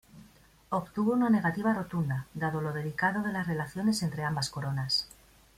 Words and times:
Obtuvo 0.69 1.13
una 1.13 1.29
negativa 1.29 1.75
rotunda, 1.75 2.25
dado 2.33 2.59
lo 2.59 2.73
delicado 2.73 3.21
de 3.21 3.31
las 3.31 3.45
relaciones 3.45 4.01
entre 4.01 4.23
ambas 4.23 4.49
coronas. 4.49 5.07